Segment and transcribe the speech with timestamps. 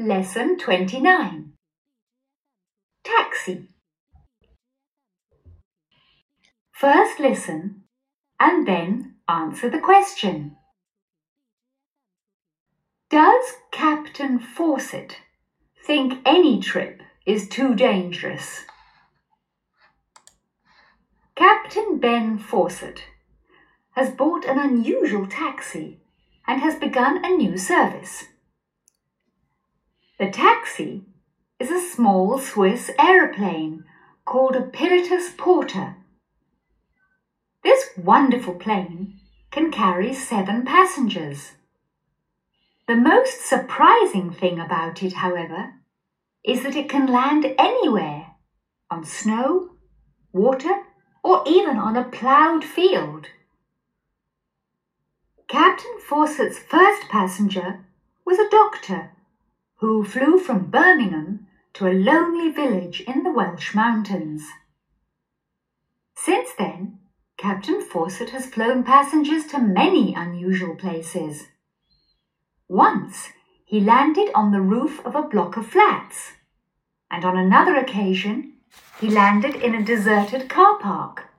[0.00, 1.52] Lesson 29
[3.04, 3.68] Taxi.
[6.72, 7.82] First listen
[8.40, 10.56] and then answer the question.
[13.10, 15.18] Does Captain Fawcett
[15.84, 18.64] think any trip is too dangerous?
[21.36, 23.04] Captain Ben Fawcett
[23.96, 26.00] has bought an unusual taxi
[26.46, 28.29] and has begun a new service.
[30.20, 31.06] The taxi
[31.58, 33.86] is a small Swiss aeroplane
[34.26, 35.96] called a Pilatus Porter.
[37.64, 39.18] This wonderful plane
[39.50, 41.52] can carry seven passengers.
[42.86, 45.76] The most surprising thing about it, however,
[46.44, 48.26] is that it can land anywhere
[48.90, 49.70] on snow,
[50.34, 50.82] water,
[51.24, 53.28] or even on a ploughed field.
[55.48, 57.86] Captain Fawcett's first passenger
[58.26, 59.12] was a doctor
[59.80, 64.42] who flew from Birmingham to a lonely village in the Welsh mountains.
[66.14, 66.98] Since then,
[67.38, 71.46] Captain Fawcett has flown passengers to many unusual places.
[72.68, 73.30] Once,
[73.64, 76.32] he landed on the roof of a block of flats,
[77.10, 78.56] and on another occasion,
[79.00, 81.30] he landed in a deserted car park.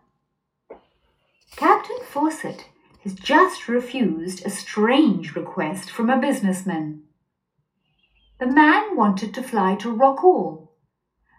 [1.55, 2.65] Captain Fawcett
[3.03, 7.03] has just refused a strange request from a businessman.
[8.40, 10.68] The man wanted to fly to Rockall,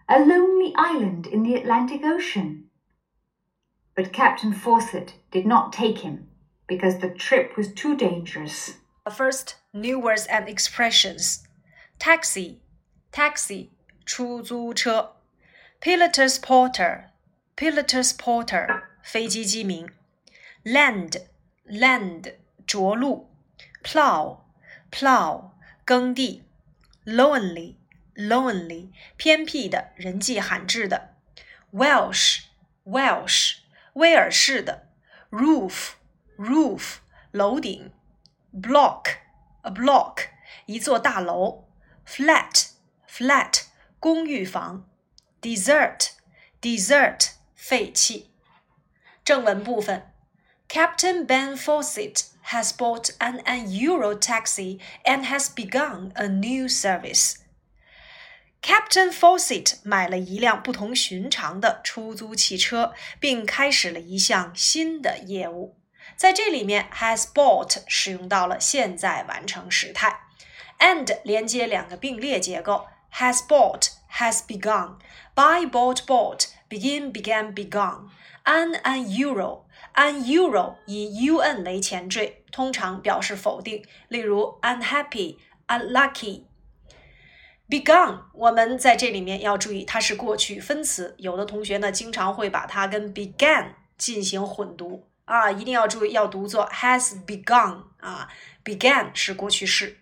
[0.08, 2.70] a lonely island in the Atlantic Ocean.
[3.94, 6.28] But Captain Fawcett did not take him
[6.66, 8.74] because the trip was too dangerous.
[9.10, 11.46] First, new words and expressions.
[11.98, 12.60] Taxi,
[13.12, 13.70] taxi,
[14.04, 15.12] 出租车。
[15.80, 17.10] Pilotus porter,
[17.56, 19.88] pilotus porter, 飞机机名。
[20.64, 21.22] Land,
[21.70, 22.34] land,
[22.66, 23.30] 着陆。
[23.84, 24.38] Plow,
[24.90, 25.52] plow,
[25.84, 26.42] 耕地。
[27.04, 27.76] lonely
[28.14, 31.14] lonely 偏僻的人迹罕至的，
[31.72, 32.44] Welsh
[32.84, 33.58] Welsh
[33.94, 34.88] 威尔士的，
[35.30, 35.92] roof
[36.36, 36.96] roof
[37.30, 37.92] 楼顶，
[38.52, 39.16] block
[39.62, 40.28] a block
[40.66, 41.68] 一座大楼，
[42.06, 42.70] flat
[43.08, 43.62] flat
[44.00, 44.88] 公寓房，
[45.40, 46.10] desert
[46.60, 48.30] desert 废弃。
[49.24, 50.10] 正文部分，
[50.68, 53.40] Captain Ben Fawcett has bought an
[53.70, 57.36] Euro taxi and has begun a new service.
[58.60, 65.78] Captain Fawcett 买了一辆不同寻常的出租汽车，并开始了一项新的业务。
[66.16, 70.20] 在这里面，has bought 使用到了现在完成时态，
[70.80, 74.98] and 连接两个并列结构，has bought has begun
[75.34, 78.09] buy bought bought begin began begun
[78.45, 86.45] an an euro an euro 以 un 为前缀，通常表示否定，例如 unhappy、unlucky。
[87.69, 98.27] begun 我们在这里面要注意，它是过去分词，有的同学呢经常会把它跟 began 进行混读啊，一定要注意，要读作 has begun 啊
[98.65, 99.99] ，began 是过去式。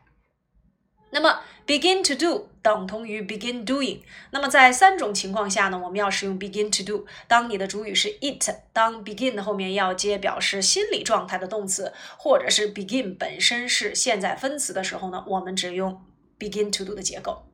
[1.11, 4.01] 那么 begin to do 等同于 begin doing。
[4.31, 7.07] 那么在三种情况下呢，我们要使用 begin to do。
[7.27, 16.05] 当你的主语是 it，当 begin 的后面要接表示心理状态的动词，或者是 begin 本身是现在分词的时候呢，我们只用
[16.39, 17.47] begin to do 的结构。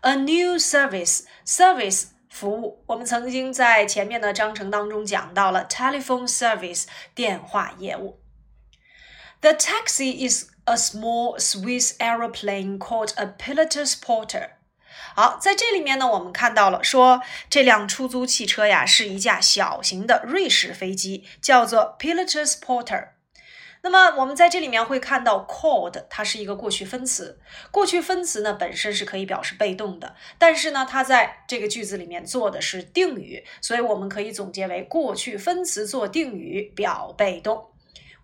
[0.00, 8.18] A new service，service 服务，我们曾经在前面的章程当中讲到了 telephone service 电话业务。
[9.40, 14.49] The taxi is a small Swiss aeroplane called a pilotus porter。
[15.15, 23.09] 好，在这里面呢，我们看到了说这辆出租汽车呀是一架小型的瑞士飞机，叫做 pilotus porter。
[23.81, 27.39] 那么我们在这里面会看到 called，它是一个过去分词。
[27.69, 37.67] 过去分词呢本身是可以表示被动的，但是呢它在这个句子里面做的是定语，所以我们可以总结为过去分词做定语表被动。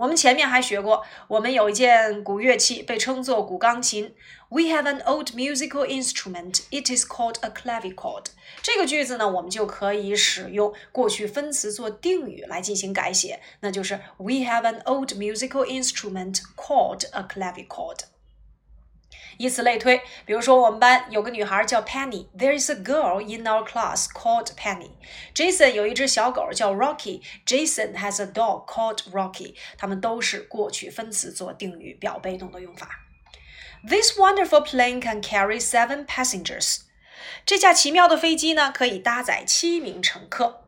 [0.01, 4.11] 我们前面还学过，我们有一件古乐器被称作古钢琴。
[4.49, 6.61] We have an old musical instrument.
[6.71, 8.25] It is called a clavichord.
[8.63, 17.99] 这个句子呢，我们就可以使用过去分词做定语来进行改写，那就是 We have an old musical instrument called a clavichord.
[19.38, 24.90] 以此类推，比如说我们班有个女孩叫 Penny。There is a girl in our class called Penny.
[25.34, 27.20] Jason 有一只小狗叫 Rocky.
[27.44, 29.54] Jason has a dog called Rocky.
[29.76, 32.88] 它们都是过去分词做定语表被动的用法。
[33.86, 36.80] This wonderful plane can carry seven passengers.
[37.44, 40.62] 这架奇妙的飞机呢，可以搭载七名乘客。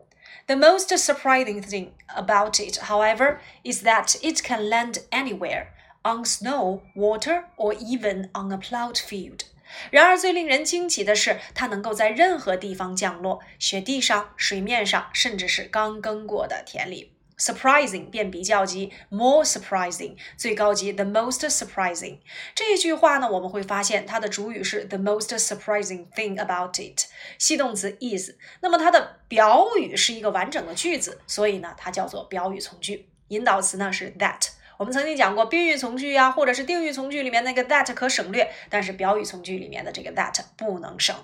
[0.46, 5.69] The most surprising thing about it, however, is that it can land anywhere
[6.03, 9.41] On snow, water, or even on a plowed field.
[9.89, 17.09] 然而，最令人惊奇的是，它能够在任何地方降落：雪地上、水面上，甚至是刚耕过的田里。
[17.35, 22.19] surprising 变比较级，more surprising 最高级，the most surprising
[22.53, 27.07] 这句话呢，我们会发现它的主语是 the most surprising thing about it，
[27.39, 33.09] 系动词 is，那么它的表语是一个完整的句子，所以呢，它叫做表语从句。
[33.29, 41.15] 引导词呢是 that，我们曾经讲过宾语从句呀，或者是定语从句里面那个 that 可省略，但是表语从句里面的这个 that 不能省，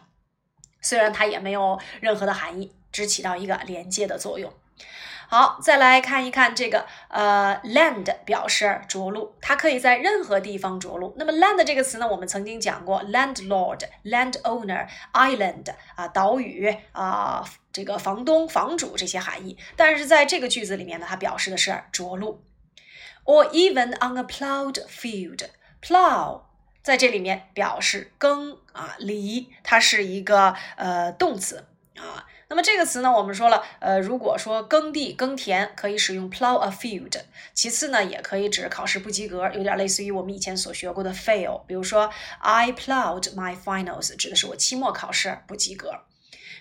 [0.81, 4.53] 虽然它也没有任何的含义，只起到一个连接的作用。
[5.31, 11.13] 好，再来看一看这个呃，land 表示着陆，它可以在任何地方着陆。
[11.17, 19.55] 那么 land 这个词呢，我们曾经讲过，landlord、landowner、island 啊，岛屿啊，这个房东、房主这些含义。
[19.75, 22.41] 但是在这个句子里面呢，它表示的是着陆。
[23.29, 26.41] Or even on a plowed field，plow
[26.81, 32.25] 在这里面表示耕啊犁，它是一个呃动词啊。
[32.47, 37.21] 那么这个词呢，我们说了，呃，如果说耕地、耕田，可以使用 plow a field。
[37.53, 41.61] 其次呢，也可以指考试不及格，有点类似于我们以前所学过的 fail。
[41.67, 42.09] 比如说
[42.39, 46.01] ，I plowed my finals，指的是我期末考试不及格。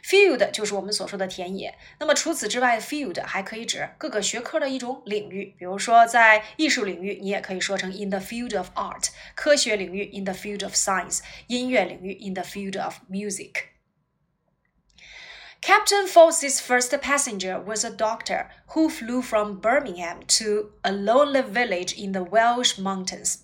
[0.04, 1.78] field 就是我们所说的田野。
[2.00, 5.56] 那么除此之外，field 还可以指各个学科的一种领域。
[5.58, 16.06] 比如说，在艺术领域，你也可以说成 in the field of art；科学领域 in the field of science；音乐领域 in the field of music。Captain
[16.06, 22.12] Fawcett's first passenger was a doctor who flew from Birmingham to a lonely village in
[22.12, 23.38] the Welsh mountains.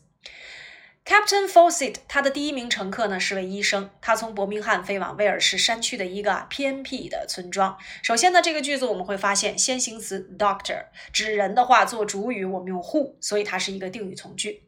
[1.06, 7.76] Captain Fawcett，他的第一名乘客呢是位医生，他从伯明翰飞往威尔士山区的一个偏僻的村庄。
[8.02, 14.62] 首先呢，这个句子我们会发现先行词 doctor 指人的话做主语，我们用 who，所以它是一个定语从句。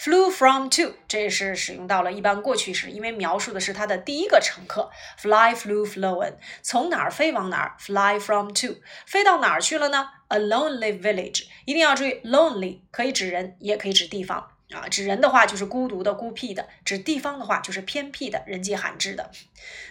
[0.00, 4.90] Flew from to，这是使用到了一般过去时，因为描述的是他的第一个乘客。
[5.18, 14.51] Fly, flew, flown，从哪儿飞往哪儿？Fly from to，飞到哪儿去了呢？A lonely village，一定要注意，lonely 可以指人，也可以指地方。
[14.74, 19.30] 啊，指人的话就是孤独的、孤僻的；指地方的话就是偏僻的、人迹罕至的。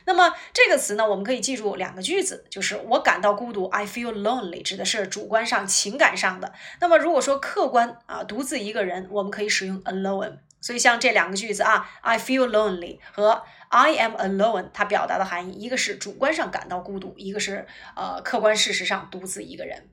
[0.05, 6.53] 那么这个词呢，我们可以记住两个句子，就是我感到孤独，I feel lonely，指的是主观上、情感上的。
[6.79, 10.37] 那么如果说客观啊，独自一个人，我们可以使用 alone。
[10.59, 19.89] 所以像这两个句子啊，I feel lonely 和 I am alone，它表达的含义，一个是主观上感到孤独，一个是呃客观事实上独自一个人。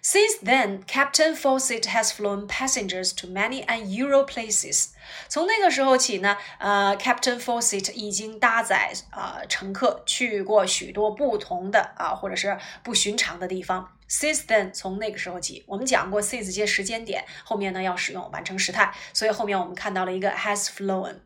[0.00, 4.94] Since then, Captain Fawcett has flown passengers to many unusual places.
[5.28, 13.92] 从那个时候起呢，呃，Captain Fawcett 已经搭载啊乘客去过许多不同的啊或者是不寻常的地方。
[14.08, 21.16] Since then，从那个时候起，我们讲过 since 接时间点，后面呢要使用完成时态，所以后面我们看到了一个 has flown。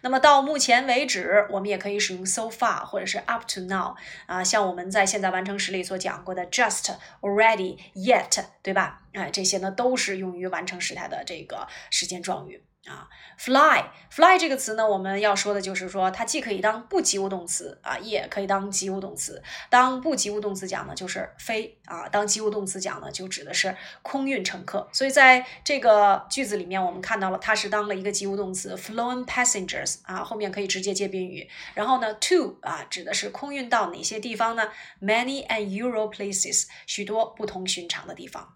[0.00, 3.94] 那么到目前为止，我们也可以使用 so far 或者是 up to now
[4.26, 9.02] 啊，像我们在现在完成时里所讲过的 just、already、yet，对吧？
[9.12, 12.64] 哎，这些呢都是用于完成时态的这个时间状语。
[12.88, 13.08] 啊
[13.38, 19.40] ，fly，fly 这个词呢，我们要说的就是说，它既可以当不及物动词啊，也可以当及物动词。
[19.70, 24.88] 当不及物动词讲呢，就是飞啊；当及物动词讲呢，就指的是空运乘客。
[24.92, 31.48] 所以在这个句子里面，我们看到了它是当了一个及物动词，flown passengers 啊，后面可以直接接宾语。
[31.74, 34.68] 然后呢，to 啊，指的是空运到哪些地方呢
[35.00, 38.54] ？Many unusual places，许多不同寻常的地方。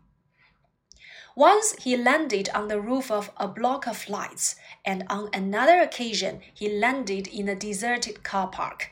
[1.37, 4.55] Once he landed on the roof of a block of flats,
[4.87, 8.87] and on another occasion he landed in a deserted car park.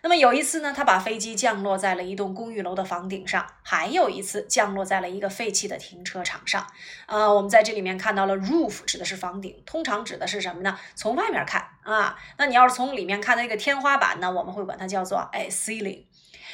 [0.00, 6.66] 那么有一次呢，他把飞机降落在了一栋公寓楼的房顶上；还有一次降落在了一个废弃的停车场上。
[7.04, 10.78] 呃，我们在这里面看到了 roof 指的是房顶，通常指的是什么呢？
[10.94, 16.04] 从外面看啊，那你要是从里面看那个天花板呢，我们会管它叫做哎 ceiling。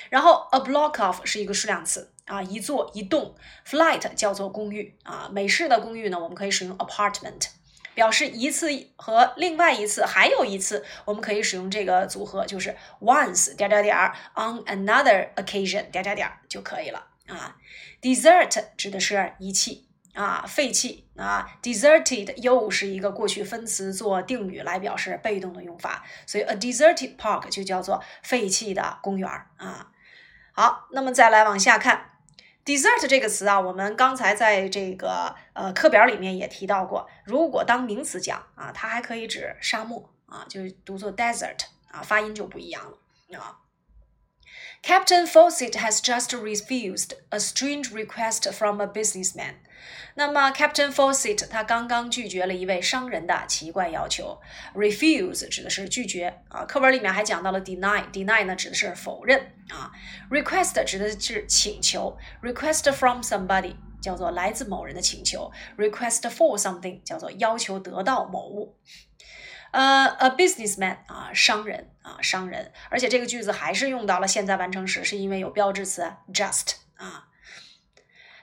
[0.09, 2.13] 然后 a block of 是一个数量词。
[2.31, 3.35] 啊，一座一栋
[3.67, 5.29] ，flat 叫做公寓啊。
[5.33, 7.49] 美式的公寓呢，我们可以使用 apartment，
[7.93, 13.97] 表示一次和另外一次，还有一次，我们可以使用这个组合，就是 once 点点点
[14.37, 17.57] on another occasion 点点点就可以了啊。
[18.01, 21.59] desert 指的是遗弃啊，废弃啊。
[21.61, 29.91] deserted 又是一个过去分词做定语来表示被动的用法，所以 a deserted park 就叫做废弃的公园啊。
[30.53, 32.10] 好，那么再来往下看。
[32.77, 37.09] Desert 这个词啊，我们刚才在这个呃课表里面也提到过。
[37.25, 41.59] 如果当名词讲啊，它还可以指沙漠啊，就是读作 desert
[41.91, 43.59] 啊，发音就不一样了啊。
[44.83, 49.55] Captain Fawcett has just refused a strange request from a businessman.
[50.15, 54.41] 那么，Captain Fawcett 他刚刚拒绝了一位商人的奇怪要求。
[54.75, 59.91] Refuse 指的是拒绝啊，课文里面还讲到了 deny，deny 呢指的是否认啊。
[60.31, 68.77] Request 指的是请求，request from somebody 叫做来自某人的请求，request for something 叫做要求得到某物。
[69.72, 77.28] 呃，a businessman 啊，商人啊，商人，而且这个句子还是用到了现在完成时，是因为有标志词 just 啊。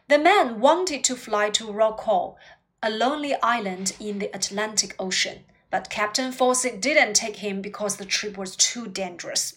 [0.08, 2.36] The man wanted to fly to Rock Hall,
[2.80, 8.04] a lonely island in the Atlantic Ocean, but Captain Fawcett didn't take him because the
[8.04, 9.54] trip was too dangerous.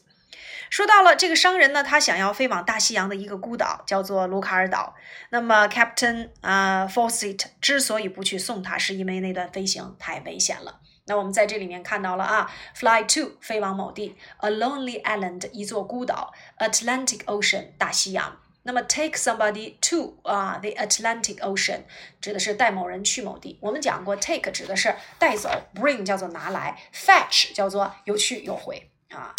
[0.69, 4.95] 说到了这个商人呢，他想要飞往大西洋的一个孤岛，叫做卢卡尔岛。
[5.29, 10.79] 那么，Captain 啊 Fawcett 之所以不去送他，是因为那段飞行太危险了。
[11.10, 18.38] 那我们在这里面看到了啊，fly to 飞往某地，a lonely island 一座孤岛，Atlantic Ocean 大西洋。
[18.62, 21.80] 那么 take somebody to 啊，the Atlantic Ocean
[22.20, 23.58] 指的是带某人去某地。
[23.60, 29.34] 我们讲过，take 指的是带走，bring 叫做拿来，fetch 叫做有去有回啊。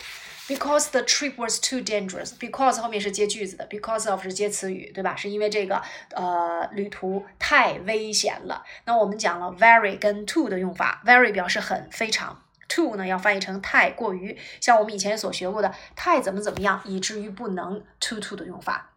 [0.51, 2.33] Because the trip was too dangerous.
[2.37, 5.15] Because 后面是接句子的，because of 是接词语，对吧？
[5.15, 5.81] 是因为这个
[6.13, 8.65] 呃旅途太危险了。
[8.83, 18.89] 那我们讲了 very 跟 too 的用法，very 表示很、非常，too 呢要翻译成太过于，像我们以前所学过的太怎么怎么样，以至于不能 too too 的用法。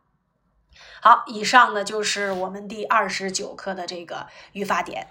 [1.01, 5.07] 好，以上呢就是我们第二十九课的这个语法点。